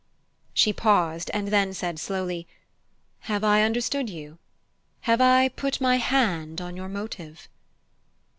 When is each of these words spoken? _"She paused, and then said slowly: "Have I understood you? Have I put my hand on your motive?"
_"She 0.55 0.73
paused, 0.73 1.29
and 1.31 1.49
then 1.49 1.75
said 1.75 1.99
slowly: 1.99 2.47
"Have 3.29 3.43
I 3.43 3.61
understood 3.61 4.09
you? 4.09 4.39
Have 5.01 5.21
I 5.21 5.49
put 5.49 5.79
my 5.79 5.97
hand 5.97 6.59
on 6.59 6.75
your 6.75 6.89
motive?" 6.89 7.47